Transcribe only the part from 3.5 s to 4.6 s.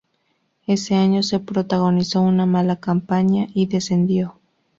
y descendió.